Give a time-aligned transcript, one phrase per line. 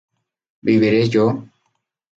[0.63, 1.25] ¿viviré yo?